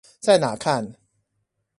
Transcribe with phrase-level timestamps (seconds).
[0.19, 0.95] 在哪看？